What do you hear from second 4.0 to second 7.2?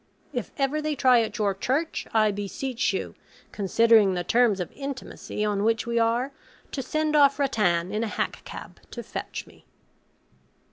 the terms of intimacy on which we are, to send